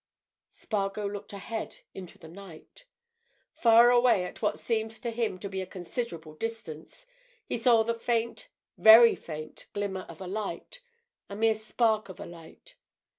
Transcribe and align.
Spargo 0.49 1.07
looked 1.07 1.31
ahead 1.31 1.81
into 1.93 2.17
the 2.17 2.27
night. 2.27 2.85
Far 3.53 3.91
away, 3.91 4.23
at 4.25 4.41
what 4.41 4.59
seemed 4.59 4.89
to 5.03 5.11
him 5.11 5.37
to 5.37 5.47
be 5.47 5.61
a 5.61 5.67
considerable 5.67 6.33
distance, 6.33 7.05
he 7.45 7.59
saw 7.59 7.83
the 7.83 7.93
faint, 7.93 8.47
very 8.79 9.13
faint 9.13 9.67
glimmer 9.73 10.07
of 10.09 10.19
a 10.19 10.25
light—a 10.25 11.35
mere 11.35 11.53
spark 11.53 12.09
of 12.09 12.19
a 12.19 12.25
light. 12.25 12.77